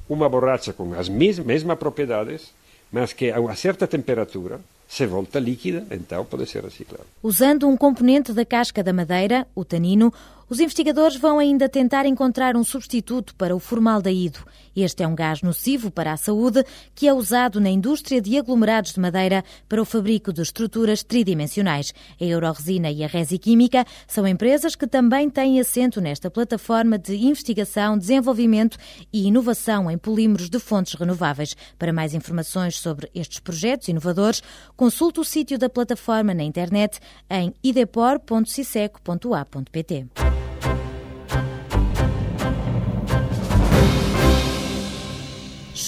uma 0.07 0.29
borracha 0.29 0.73
com 0.73 0.93
as 0.93 1.09
mesmas 1.09 1.63
propriedades, 1.79 2.51
mas 2.91 3.13
que 3.13 3.31
a 3.31 3.39
uma 3.39 3.55
certa 3.55 3.87
temperatura 3.87 4.61
se 4.87 5.07
volta 5.07 5.39
líquida, 5.39 5.87
então 5.89 6.23
pode 6.23 6.45
ser 6.45 6.63
reciclada. 6.63 7.07
Usando 7.23 7.67
um 7.67 7.75
componente 7.75 8.31
da 8.31 8.45
casca 8.45 8.83
da 8.83 8.93
madeira, 8.93 9.47
o 9.55 9.65
tanino, 9.65 10.13
os 10.47 10.59
investigadores 10.59 11.17
vão 11.17 11.39
ainda 11.39 11.67
tentar 11.67 12.05
encontrar 12.05 12.55
um 12.55 12.63
substituto 12.63 13.33
para 13.33 13.55
o 13.55 13.59
formaldeído. 13.59 14.37
Este 14.75 15.03
é 15.03 15.07
um 15.07 15.15
gás 15.15 15.41
nocivo 15.41 15.89
para 15.91 16.13
a 16.13 16.17
saúde 16.17 16.63
que 16.95 17.07
é 17.07 17.13
usado 17.13 17.59
na 17.59 17.69
indústria 17.69 18.21
de 18.21 18.37
aglomerados 18.37 18.93
de 18.93 18.99
madeira 18.99 19.43
para 19.67 19.81
o 19.81 19.85
fabrico 19.85 20.31
de 20.31 20.41
estruturas 20.41 21.03
tridimensionais. 21.03 21.93
A 22.19 22.23
Euroresina 22.23 22.89
e 22.89 23.03
a 23.03 23.07
Resiquímica 23.07 23.85
são 24.07 24.27
empresas 24.27 24.75
que 24.75 24.87
também 24.87 25.29
têm 25.29 25.59
assento 25.59 25.99
nesta 25.99 26.31
plataforma 26.31 26.97
de 26.97 27.15
investigação, 27.15 27.97
desenvolvimento 27.97 28.77
e 29.11 29.27
inovação 29.27 29.91
em 29.91 29.97
polímeros 29.97 30.49
de 30.49 30.59
fontes 30.59 30.93
renováveis. 30.93 31.55
Para 31.77 31.93
mais 31.93 32.13
informações 32.13 32.77
sobre 32.77 33.09
estes 33.13 33.39
projetos 33.39 33.87
inovadores, 33.87 34.43
consulte 34.75 35.19
o 35.19 35.23
sítio 35.23 35.57
da 35.57 35.69
plataforma 35.69 36.33
na 36.33 36.43
internet 36.43 36.99
em 37.29 37.53
idepor.ciseco.a.pt. 37.63 40.40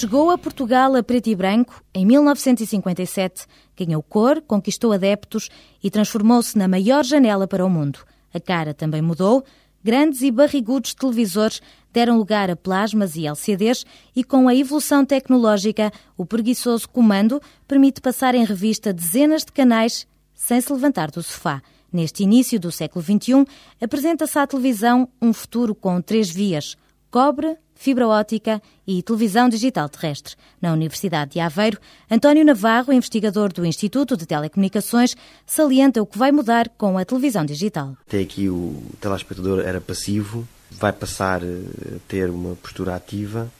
Chegou 0.04 0.30
a 0.30 0.36
Portugal 0.36 0.94
a 0.96 1.02
preto 1.02 1.30
e 1.30 1.34
branco 1.34 1.82
em 1.94 2.04
1957, 2.04 3.46
ganhou 3.74 4.02
cor, 4.02 4.42
conquistou 4.42 4.92
adeptos 4.92 5.48
e 5.82 5.90
transformou-se 5.90 6.58
na 6.58 6.68
maior 6.68 7.02
janela 7.02 7.48
para 7.48 7.64
o 7.64 7.70
mundo. 7.70 8.00
A 8.34 8.38
cara 8.38 8.74
também 8.74 9.00
mudou. 9.00 9.42
Grandes 9.82 10.20
e 10.20 10.30
barrigudos 10.30 10.92
televisores 10.92 11.62
deram 11.90 12.18
lugar 12.18 12.50
a 12.50 12.54
plasmas 12.54 13.16
e 13.16 13.26
LCDs 13.26 13.86
e 14.14 14.22
com 14.22 14.46
a 14.46 14.54
evolução 14.54 15.06
tecnológica, 15.06 15.90
o 16.18 16.26
preguiçoso 16.26 16.86
comando 16.86 17.40
permite 17.66 18.02
passar 18.02 18.34
em 18.34 18.44
revista 18.44 18.92
dezenas 18.92 19.42
de 19.42 19.52
canais 19.52 20.06
sem 20.34 20.60
se 20.60 20.70
levantar 20.70 21.10
do 21.10 21.22
sofá. 21.22 21.62
Neste 21.90 22.24
início 22.24 22.60
do 22.60 22.70
século 22.70 23.02
XXI, 23.02 23.46
apresenta-se 23.80 24.38
à 24.38 24.46
televisão 24.46 25.08
um 25.22 25.32
futuro 25.32 25.74
com 25.74 26.02
três 26.02 26.28
vias: 26.28 26.76
cobre, 27.10 27.56
fibra 27.74 28.06
ótica 28.06 28.62
e 28.86 29.02
televisão 29.02 29.48
digital 29.48 29.88
terrestre. 29.88 30.34
Na 30.60 30.72
Universidade 30.72 31.32
de 31.32 31.40
Aveiro, 31.40 31.78
António 32.10 32.44
Navarro, 32.44 32.92
investigador 32.92 33.52
do 33.52 33.64
Instituto 33.64 34.16
de 34.16 34.26
Telecomunicações, 34.26 35.16
salienta 35.46 36.02
o 36.02 36.06
que 36.06 36.18
vai 36.18 36.32
mudar 36.32 36.68
com 36.70 36.96
a 36.96 37.04
televisão 37.04 37.44
digital. 37.44 37.96
Até 38.06 38.20
aqui 38.20 38.48
o 38.48 38.82
telespectador 39.00 39.60
era 39.60 39.80
passivo, 39.80 40.46
vai 40.70 40.92
passar 40.92 41.42
a 41.42 41.98
ter 42.08 42.30
uma 42.30 42.54
postura 42.56 42.94
ativa 42.94 43.50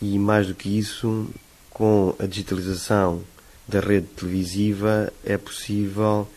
e, 0.00 0.18
mais 0.18 0.46
do 0.46 0.54
que 0.54 0.78
isso, 0.78 1.28
com 1.70 2.14
a 2.18 2.26
digitalização 2.26 3.22
da 3.66 3.80
rede 3.80 4.06
televisiva, 4.08 5.12
é 5.24 5.36
possível 5.36 6.28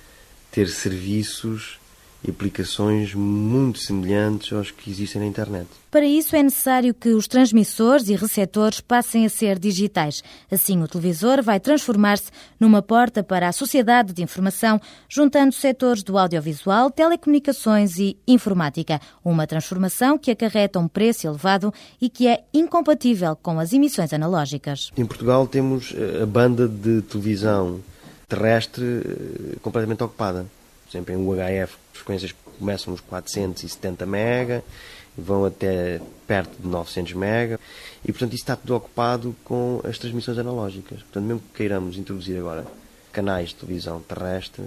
ter 0.51 0.67
serviços 0.67 1.79
aplicações 2.27 3.13
muito 3.13 3.79
semelhantes 3.79 4.51
aos 4.51 4.71
que 4.71 4.89
existem 4.89 5.21
na 5.21 5.27
internet. 5.27 5.67
Para 5.89 6.05
isso 6.05 6.35
é 6.35 6.43
necessário 6.43 6.93
que 6.93 7.09
os 7.09 7.27
transmissores 7.27 8.09
e 8.09 8.15
receptores 8.15 8.81
passem 8.81 9.25
a 9.25 9.29
ser 9.29 9.57
digitais. 9.57 10.21
Assim, 10.51 10.83
o 10.83 10.87
televisor 10.87 11.41
vai 11.41 11.59
transformar-se 11.59 12.29
numa 12.59 12.81
porta 12.81 13.23
para 13.23 13.47
a 13.47 13.51
sociedade 13.51 14.13
de 14.13 14.21
informação, 14.21 14.79
juntando 15.07 15.53
setores 15.53 16.03
do 16.03 16.17
audiovisual, 16.17 16.91
telecomunicações 16.91 17.97
e 17.97 18.17
informática. 18.27 18.99
Uma 19.23 19.47
transformação 19.47 20.17
que 20.17 20.29
acarreta 20.29 20.77
um 20.77 20.87
preço 20.87 21.25
elevado 21.25 21.73
e 21.99 22.09
que 22.09 22.27
é 22.27 22.43
incompatível 22.53 23.35
com 23.35 23.59
as 23.59 23.73
emissões 23.73 24.13
analógicas. 24.13 24.91
Em 24.95 25.05
Portugal 25.05 25.47
temos 25.47 25.93
eh, 25.95 26.21
a 26.21 26.25
banda 26.25 26.67
de 26.67 27.01
televisão 27.03 27.79
terrestre 28.27 28.83
eh, 28.83 29.55
completamente 29.61 30.03
ocupada. 30.03 30.45
Por 30.89 30.97
exemplo, 30.97 31.13
em 31.13 31.17
UHF, 31.17 31.77
frequências 31.93 32.33
começam 32.57 32.91
nos 32.91 33.01
470 33.01 34.05
MB 34.05 34.63
e 35.17 35.21
vão 35.21 35.45
até 35.45 36.01
perto 36.27 36.59
de 36.59 36.67
900 36.67 37.13
MB 37.13 37.59
e, 38.03 38.11
portanto, 38.11 38.33
isso 38.33 38.43
está 38.43 38.55
tudo 38.55 38.75
ocupado 38.75 39.35
com 39.43 39.81
as 39.83 39.99
transmissões 39.99 40.37
analógicas. 40.39 40.99
Portanto, 41.03 41.23
mesmo 41.23 41.39
que 41.41 41.57
queiramos 41.57 41.97
introduzir 41.97 42.37
agora 42.37 42.65
canais 43.11 43.49
de 43.49 43.55
televisão 43.55 44.01
terrestre, 44.01 44.63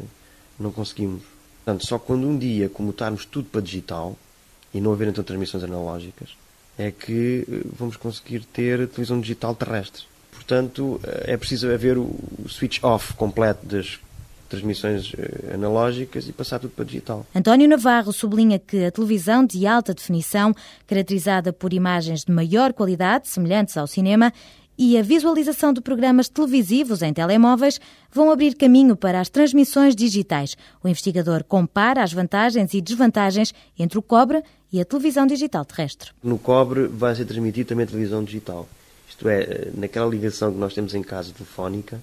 não 0.58 0.70
conseguimos. 0.70 1.22
Portanto, 1.64 1.86
só 1.86 1.98
quando 1.98 2.26
um 2.26 2.38
dia 2.38 2.68
comutarmos 2.68 3.24
tudo 3.24 3.48
para 3.48 3.60
digital 3.60 4.16
e 4.72 4.80
não 4.80 4.92
haver 4.92 5.08
então 5.08 5.24
transmissões 5.24 5.64
analógicas, 5.64 6.30
é 6.78 6.90
que 6.90 7.46
eh, 7.48 7.60
vamos 7.76 7.96
conseguir 7.96 8.44
ter 8.44 8.86
televisão 8.88 9.20
digital 9.20 9.54
terrestre. 9.54 10.04
Portanto, 10.30 11.00
é 11.04 11.36
preciso 11.36 11.70
haver 11.70 11.98
o 11.98 12.14
switch 12.48 12.82
off 12.82 13.12
completo 13.14 13.66
das 13.66 14.00
transmissões 14.52 15.12
eh, 15.16 15.54
analógicas 15.54 16.28
e 16.28 16.32
passar 16.32 16.58
tudo 16.58 16.72
para 16.72 16.84
digital. 16.84 17.26
António 17.34 17.66
Navarro 17.68 18.12
sublinha 18.12 18.58
que 18.58 18.84
a 18.84 18.90
televisão 18.90 19.44
de 19.44 19.66
alta 19.66 19.94
definição, 19.94 20.54
caracterizada 20.86 21.52
por 21.52 21.72
imagens 21.72 22.24
de 22.24 22.30
maior 22.30 22.72
qualidade, 22.72 23.28
semelhantes 23.28 23.76
ao 23.76 23.86
cinema, 23.86 24.32
e 24.76 24.98
a 24.98 25.02
visualização 25.02 25.72
de 25.72 25.80
programas 25.80 26.28
televisivos 26.28 27.02
em 27.02 27.12
telemóveis 27.12 27.80
vão 28.10 28.30
abrir 28.30 28.54
caminho 28.54 28.96
para 28.96 29.20
as 29.20 29.28
transmissões 29.28 29.94
digitais. 29.94 30.56
O 30.82 30.88
investigador 30.88 31.44
compara 31.44 32.02
as 32.02 32.12
vantagens 32.12 32.74
e 32.74 32.80
desvantagens 32.80 33.54
entre 33.78 33.98
o 33.98 34.02
cobre 34.02 34.42
e 34.72 34.80
a 34.80 34.84
televisão 34.84 35.26
digital 35.26 35.64
terrestre. 35.64 36.10
No 36.22 36.38
cobre 36.38 36.88
vai 36.88 37.14
ser 37.14 37.24
transmitido 37.24 37.68
também 37.68 37.84
a 37.84 37.88
televisão 37.88 38.24
digital. 38.24 38.68
Isto 39.08 39.28
é, 39.28 39.68
naquela 39.74 40.08
ligação 40.08 40.52
que 40.52 40.58
nós 40.58 40.74
temos 40.74 40.94
em 40.94 41.02
casa 41.02 41.32
telefónica, 41.32 42.00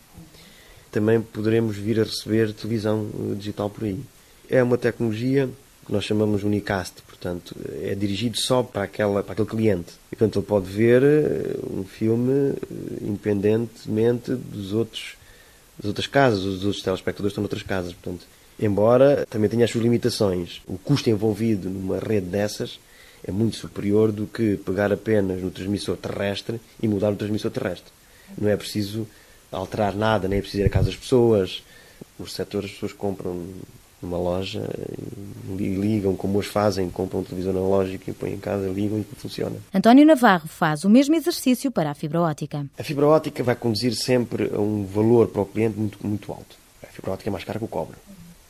também 0.91 1.21
poderemos 1.21 1.77
vir 1.77 1.99
a 1.99 2.03
receber 2.03 2.53
televisão 2.53 3.07
eh, 3.13 3.35
digital 3.35 3.69
por 3.69 3.83
aí. 3.83 3.99
É 4.49 4.63
uma 4.63 4.77
tecnologia 4.77 5.49
que 5.85 5.93
nós 5.93 6.03
chamamos 6.03 6.43
unicast, 6.43 7.01
portanto, 7.03 7.55
é 7.81 7.95
dirigido 7.95 8.37
só 8.37 8.61
para, 8.61 8.83
aquela, 8.83 9.23
para 9.23 9.33
aquele 9.33 9.47
cliente. 9.47 9.93
E, 10.11 10.15
portanto, 10.15 10.39
ele 10.39 10.45
pode 10.45 10.65
ver 10.65 11.03
eh, 11.03 11.57
um 11.69 11.83
filme 11.83 12.53
eh, 12.53 12.55
independentemente 13.01 14.33
dos 14.33 14.73
outros, 14.73 15.15
das 15.77 15.87
outras 15.87 16.07
casas, 16.07 16.43
os 16.43 16.63
outros 16.65 16.83
telespectadores 16.83 17.31
estão 17.31 17.41
noutras 17.41 17.63
casas. 17.63 17.93
Portanto, 17.93 18.25
embora 18.59 19.25
também 19.29 19.49
tenha 19.49 19.65
as 19.65 19.71
suas 19.71 19.83
limitações, 19.83 20.61
o 20.67 20.77
custo 20.77 21.09
envolvido 21.09 21.69
numa 21.69 21.99
rede 21.99 22.27
dessas 22.27 22.79
é 23.23 23.31
muito 23.31 23.57
superior 23.57 24.11
do 24.11 24.25
que 24.25 24.57
pegar 24.57 24.91
apenas 24.91 25.41
no 25.41 25.51
transmissor 25.51 25.97
terrestre 25.97 26.59
e 26.81 26.87
mudar 26.87 27.11
o 27.11 27.15
transmissor 27.15 27.51
terrestre. 27.51 27.91
Não 28.37 28.47
é 28.47 28.55
preciso 28.55 29.07
alterar 29.51 29.95
nada, 29.95 30.27
nem 30.27 30.39
é 30.39 30.41
preciso 30.41 30.63
ir 30.63 30.65
à 30.65 30.69
casa 30.69 30.87
das 30.87 30.95
pessoas. 30.95 31.63
Os 32.17 32.33
setores 32.33 32.69
as 32.69 32.73
pessoas 32.73 32.93
compram 32.93 33.45
numa 34.01 34.17
loja 34.17 34.63
e 35.57 35.75
ligam 35.75 36.15
como 36.15 36.39
as 36.39 36.45
fazem, 36.45 36.89
compram 36.89 37.19
um 37.19 37.23
televisor 37.23 37.55
analógico 37.55 38.09
e 38.09 38.13
põem 38.13 38.33
em 38.33 38.39
casa, 38.39 38.67
ligam 38.69 38.99
e 38.99 39.03
funciona. 39.15 39.55
António 39.73 40.05
Navarro 40.05 40.47
faz 40.47 40.83
o 40.83 40.89
mesmo 40.89 41.15
exercício 41.15 41.69
para 41.71 41.91
a 41.91 41.93
fibra 41.93 42.21
ótica. 42.21 42.65
A 42.77 42.83
fibra 42.83 43.07
ótica 43.07 43.43
vai 43.43 43.55
conduzir 43.55 43.93
sempre 43.93 44.51
a 44.53 44.59
um 44.59 44.85
valor 44.85 45.27
para 45.27 45.41
o 45.41 45.45
cliente 45.45 45.77
muito, 45.77 45.97
muito 46.05 46.31
alto. 46.31 46.55
A 46.81 46.87
fibra 46.87 47.11
ótica 47.11 47.29
é 47.29 47.31
mais 47.31 47.43
cara 47.43 47.59
que 47.59 47.65
o 47.65 47.67
cobre. 47.67 47.95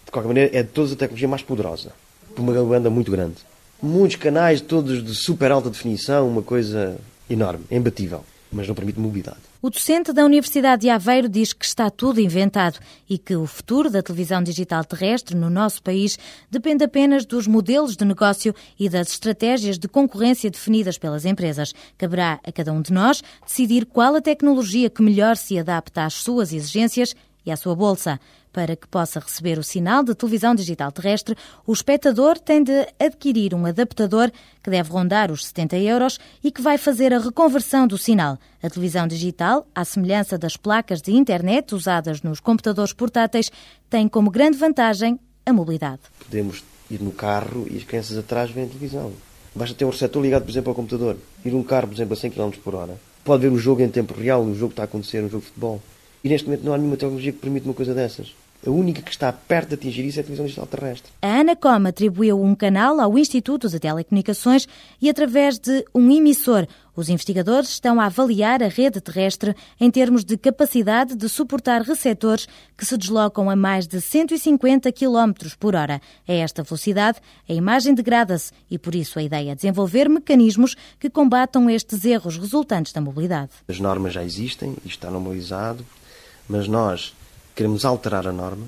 De 0.05 0.11
qualquer 0.11 0.27
maneira, 0.27 0.57
é 0.57 0.63
de 0.63 0.69
todas 0.69 0.91
a 0.91 0.95
tecnologia 0.95 1.27
mais 1.27 1.41
poderosa, 1.41 1.93
por 2.35 2.41
uma 2.41 2.63
banda 2.63 2.89
muito 2.89 3.11
grande 3.11 3.37
muitos 3.81 4.17
canais, 4.17 4.61
todos 4.61 5.03
de 5.03 5.15
super 5.15 5.51
alta 5.51 5.69
definição, 5.69 6.27
uma 6.27 6.41
coisa 6.41 6.97
enorme, 7.29 7.63
imbatível, 7.71 8.23
mas 8.51 8.67
não 8.67 8.75
permite 8.75 8.99
mobilidade. 8.99 9.48
O 9.61 9.69
docente 9.69 10.13
da 10.13 10.23
Universidade 10.23 10.83
de 10.83 10.89
Aveiro 10.89 11.27
diz 11.27 11.51
que 11.51 11.65
está 11.65 11.89
tudo 11.89 12.21
inventado 12.21 12.79
e 13.09 13.17
que 13.17 13.35
o 13.35 13.45
futuro 13.45 13.89
da 13.89 14.01
televisão 14.01 14.41
digital 14.41 14.85
terrestre 14.85 15.35
no 15.35 15.49
nosso 15.49 15.83
país 15.83 16.17
depende 16.49 16.85
apenas 16.85 17.25
dos 17.25 17.45
modelos 17.45 17.97
de 17.97 18.05
negócio 18.05 18.55
e 18.79 18.87
das 18.87 19.09
estratégias 19.09 19.77
de 19.77 19.89
concorrência 19.89 20.49
definidas 20.49 20.97
pelas 20.97 21.25
empresas. 21.25 21.73
Caberá 21.97 22.39
a 22.41 22.51
cada 22.53 22.71
um 22.71 22.81
de 22.81 22.93
nós 22.93 23.21
decidir 23.45 23.85
qual 23.85 24.15
a 24.15 24.21
tecnologia 24.21 24.89
que 24.89 25.01
melhor 25.01 25.35
se 25.35 25.59
adapta 25.59 26.05
às 26.05 26.13
suas 26.13 26.53
exigências 26.53 27.13
e 27.45 27.51
à 27.51 27.57
sua 27.57 27.75
bolsa. 27.75 28.17
Para 28.51 28.75
que 28.75 28.87
possa 28.87 29.19
receber 29.19 29.59
o 29.59 29.63
sinal 29.63 30.03
de 30.03 30.15
televisão 30.15 30.55
digital 30.55 30.91
terrestre, 30.91 31.35
o 31.67 31.71
espectador 31.71 32.39
tem 32.39 32.63
de 32.63 32.87
adquirir 32.99 33.53
um 33.53 33.65
adaptador 33.65 34.31
que 34.63 34.71
deve 34.71 34.89
rondar 34.91 35.31
os 35.31 35.45
70 35.45 35.77
euros 35.77 36.19
e 36.43 36.51
que 36.51 36.61
vai 36.61 36.77
fazer 36.77 37.13
a 37.13 37.19
reconversão 37.19 37.85
do 37.85 37.97
sinal. 37.97 38.39
A 38.61 38.69
televisão 38.69 39.07
digital, 39.07 39.67
à 39.73 39.85
semelhança 39.85 40.37
das 40.37 40.57
placas 40.57 41.01
de 41.01 41.11
internet 41.11 41.75
usadas 41.75 42.23
nos 42.23 42.39
computadores 42.39 42.91
portáteis, 42.91 43.51
tem 43.89 44.07
como 44.07 44.31
grande 44.31 44.57
vantagem 44.57 45.19
a 45.45 45.53
mobilidade. 45.53 46.01
Podemos 46.19 46.63
ir 46.89 47.01
no 47.01 47.11
carro 47.11 47.67
e 47.69 47.77
as 47.77 47.83
crianças 47.83 48.17
atrás 48.17 48.49
veem 48.49 48.65
a 48.65 48.69
televisão. 48.69 49.11
Basta 49.53 49.75
ter 49.75 49.85
um 49.85 49.89
receptor 49.89 50.21
ligado, 50.21 50.43
por 50.43 50.51
exemplo, 50.51 50.69
ao 50.69 50.75
computador. 50.75 51.17
Ir 51.45 51.53
um 51.53 51.63
carro, 51.63 51.87
por 51.87 51.93
exemplo, 51.93 52.13
a 52.13 52.17
100 52.17 52.31
km 52.31 52.51
por 52.63 52.75
hora. 52.75 52.99
Pode 53.23 53.43
ver 53.43 53.51
o 53.51 53.57
jogo 53.59 53.81
em 53.81 53.89
tempo 53.89 54.13
real, 54.13 54.43
o 54.43 54.55
jogo 54.55 54.69
que 54.69 54.73
está 54.73 54.83
a 54.83 54.85
acontecer, 54.85 55.23
um 55.23 55.29
jogo 55.29 55.41
de 55.41 55.47
futebol. 55.47 55.81
E 56.23 56.29
neste 56.29 56.47
momento 56.47 56.63
não 56.63 56.73
há 56.73 56.77
nenhuma 56.77 56.97
tecnologia 56.97 57.31
que 57.31 57.39
permita 57.39 57.67
uma 57.67 57.73
coisa 57.73 57.93
dessas. 57.93 58.33
A 58.65 58.69
única 58.69 59.01
que 59.01 59.09
está 59.09 59.31
perto 59.31 59.69
de 59.69 59.75
atingir 59.75 60.03
isso 60.03 60.19
é 60.19 60.21
a 60.21 60.23
televisão 60.23 60.45
digital 60.45 60.67
terrestre. 60.67 61.09
A 61.21 61.39
Anacom 61.39 61.87
atribuiu 61.87 62.41
um 62.43 62.53
canal 62.53 62.99
ao 62.99 63.17
Instituto 63.17 63.69
de 63.69 63.79
Telecomunicações 63.79 64.67
e, 65.01 65.09
através 65.09 65.57
de 65.57 65.85
um 65.95 66.11
emissor, 66.11 66.67
os 66.93 67.07
investigadores 67.07 67.69
estão 67.69 68.01
a 68.01 68.07
avaliar 68.07 68.61
a 68.61 68.67
rede 68.67 68.99
terrestre 68.99 69.55
em 69.79 69.89
termos 69.89 70.25
de 70.25 70.35
capacidade 70.35 71.15
de 71.15 71.29
suportar 71.29 71.81
receptores 71.83 72.49
que 72.77 72.85
se 72.85 72.97
deslocam 72.97 73.49
a 73.49 73.55
mais 73.55 73.87
de 73.87 74.01
150 74.01 74.91
km 74.91 75.31
por 75.57 75.73
hora. 75.73 76.01
A 76.27 76.33
esta 76.33 76.61
velocidade, 76.61 77.19
a 77.47 77.53
imagem 77.53 77.93
degrada-se 77.93 78.51
e, 78.69 78.77
por 78.77 78.93
isso, 78.93 79.19
a 79.19 79.23
ideia 79.23 79.51
é 79.51 79.55
desenvolver 79.55 80.09
mecanismos 80.09 80.75
que 80.99 81.09
combatam 81.09 81.69
estes 81.69 82.03
erros 82.03 82.37
resultantes 82.37 82.91
da 82.91 82.99
mobilidade. 82.99 83.51
As 83.69 83.79
normas 83.79 84.11
já 84.11 84.23
existem, 84.23 84.71
isto 84.83 84.89
está 84.89 85.09
normalizado, 85.09 85.85
mas 86.49 86.67
nós 86.67 87.13
queremos 87.55 87.85
alterar 87.85 88.27
a 88.27 88.31
norma, 88.33 88.65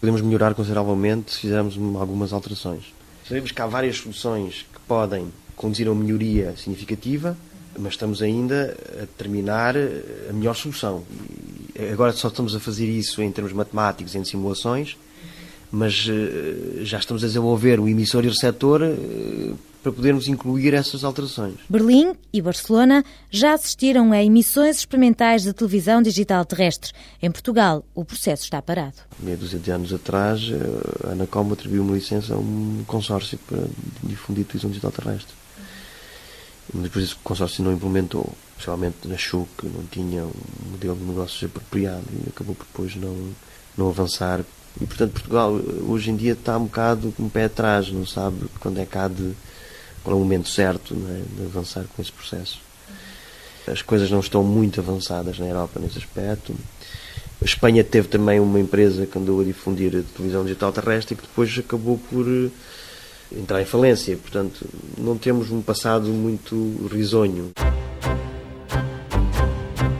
podemos 0.00 0.20
melhorar 0.20 0.54
consideravelmente 0.54 1.32
se 1.32 1.40
fizermos 1.40 1.76
algumas 1.96 2.32
alterações. 2.32 2.92
Sabemos 3.26 3.50
que 3.50 3.62
há 3.62 3.66
várias 3.66 3.96
soluções 3.96 4.66
que 4.72 4.80
podem 4.86 5.32
conduzir 5.56 5.88
a 5.88 5.92
uma 5.92 6.02
melhoria 6.02 6.54
significativa, 6.56 7.36
mas 7.78 7.94
estamos 7.94 8.20
ainda 8.20 8.76
a 8.94 9.00
determinar 9.00 9.74
a 10.28 10.32
melhor 10.32 10.54
solução. 10.54 11.04
Agora 11.92 12.12
só 12.12 12.28
estamos 12.28 12.54
a 12.54 12.60
fazer 12.60 12.86
isso 12.86 13.22
em 13.22 13.32
termos 13.32 13.52
matemáticos, 13.52 14.14
em 14.14 14.24
simulações, 14.24 14.96
mas 15.70 16.06
eh, 16.10 16.84
já 16.84 16.98
estamos 16.98 17.24
a 17.24 17.26
desenvolver 17.26 17.80
o 17.80 17.88
emissor 17.88 18.24
e 18.24 18.28
o 18.28 18.30
receptor 18.30 18.82
eh, 18.82 19.54
para 19.82 19.92
podermos 19.92 20.28
incluir 20.28 20.74
essas 20.74 21.02
alterações. 21.02 21.56
Berlim 21.68 22.14
e 22.32 22.40
Barcelona 22.40 23.04
já 23.30 23.54
assistiram 23.54 24.12
a 24.12 24.22
emissões 24.22 24.78
experimentais 24.78 25.42
de 25.42 25.52
televisão 25.52 26.00
digital 26.00 26.44
terrestre. 26.44 26.92
Em 27.20 27.30
Portugal, 27.30 27.84
o 27.94 28.04
processo 28.04 28.44
está 28.44 28.62
parado. 28.62 28.96
Meia 29.18 29.36
dúzia 29.36 29.58
de 29.58 29.70
anos 29.70 29.92
atrás, 29.92 30.40
a 31.04 31.12
Anacom 31.12 31.52
atribuiu 31.52 31.82
uma 31.82 31.94
licença 31.94 32.34
a 32.34 32.38
um 32.38 32.84
consórcio 32.86 33.38
para 33.38 33.64
difundir 34.04 34.44
televisão 34.44 34.70
digital 34.70 34.92
terrestre. 34.92 35.34
Mas 36.72 36.84
depois 36.84 37.04
esse 37.04 37.14
consórcio 37.16 37.64
não 37.64 37.72
implementou. 37.72 38.32
Especialmente 38.52 39.12
achou 39.12 39.48
que 39.58 39.66
não 39.66 39.84
tinha 39.86 40.24
um 40.24 40.70
modelo 40.70 40.94
de 40.96 41.04
negócios 41.04 41.42
apropriado 41.42 42.04
e 42.12 42.28
acabou 42.28 42.54
por 42.54 42.64
depois 42.66 42.94
não, 42.94 43.30
não 43.76 43.88
avançar. 43.88 44.44
E, 44.80 44.86
portanto, 44.86 45.12
Portugal 45.12 45.52
hoje 45.88 46.10
em 46.10 46.16
dia 46.16 46.32
está 46.32 46.56
um 46.56 46.64
bocado 46.64 47.12
com 47.16 47.24
o 47.24 47.30
pé 47.30 47.44
atrás, 47.44 47.90
não 47.90 48.06
sabe 48.06 48.46
quando 48.60 48.78
é 48.78 48.86
que 48.86 48.96
há 48.96 49.08
de 49.08 49.32
qual 50.02 50.16
é 50.16 50.18
o 50.18 50.22
momento 50.22 50.48
certo 50.48 50.94
é, 50.94 51.36
de 51.36 51.46
avançar 51.46 51.84
com 51.94 52.02
esse 52.02 52.12
processo. 52.12 52.60
As 53.66 53.82
coisas 53.82 54.10
não 54.10 54.20
estão 54.20 54.42
muito 54.42 54.80
avançadas 54.80 55.38
na 55.38 55.46
Europa 55.46 55.78
nesse 55.78 55.98
aspecto. 55.98 56.54
A 57.40 57.44
Espanha 57.44 57.82
teve 57.82 58.08
também 58.08 58.40
uma 58.40 58.58
empresa 58.58 59.06
que 59.06 59.18
andou 59.18 59.40
a 59.40 59.44
difundir 59.44 59.96
a 59.96 60.16
televisão 60.16 60.44
digital 60.44 60.72
terrestre 60.72 61.14
e 61.14 61.16
que 61.16 61.22
depois 61.22 61.56
acabou 61.58 61.98
por 62.10 62.26
eh, 62.26 62.50
entrar 63.38 63.60
em 63.60 63.64
falência. 63.64 64.16
Portanto, 64.16 64.66
não 64.98 65.16
temos 65.16 65.50
um 65.50 65.60
passado 65.60 66.08
muito 66.08 66.88
risonho. 66.92 67.52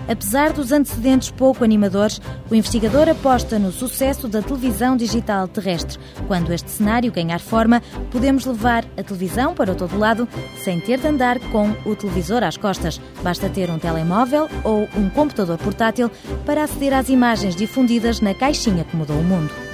Apesar 0.08 0.52
dos 0.52 0.72
antecedentes 0.72 1.30
pouco 1.30 1.64
animadores, 1.64 2.20
o 2.50 2.54
investigador 2.54 3.08
aposta 3.08 3.58
no 3.58 3.72
sucesso 3.72 4.28
da 4.28 4.42
televisão 4.42 4.96
digital 4.96 5.48
terrestre. 5.48 5.98
Quando 6.26 6.52
este 6.52 6.70
cenário 6.70 7.12
ganhar 7.12 7.40
forma, 7.40 7.82
podemos 8.10 8.44
levar 8.44 8.84
a 8.96 9.02
televisão 9.02 9.54
para 9.54 9.74
todo 9.74 9.98
lado 9.98 10.28
sem 10.62 10.80
ter 10.80 10.98
de 10.98 11.08
andar 11.08 11.38
com 11.50 11.70
o 11.84 11.94
televisor 11.94 12.42
às 12.42 12.56
costas. 12.56 13.00
Basta 13.22 13.48
ter 13.48 13.70
um 13.70 13.78
telemóvel 13.78 14.48
ou 14.64 14.88
um 14.96 15.08
computador 15.10 15.58
portátil 15.58 16.10
para 16.44 16.64
aceder 16.64 16.92
às 16.92 17.08
imagens 17.08 17.56
difundidas 17.56 18.20
na 18.20 18.34
caixinha 18.34 18.84
que 18.84 18.96
mudou 18.96 19.18
o 19.18 19.24
mundo. 19.24 19.71